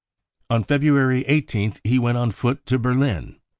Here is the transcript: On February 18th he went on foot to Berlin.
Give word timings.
On 0.49 0.63
February 0.63 1.23
18th 1.25 1.79
he 1.83 1.99
went 1.99 2.17
on 2.17 2.31
foot 2.31 2.65
to 2.65 2.79
Berlin. 2.79 3.35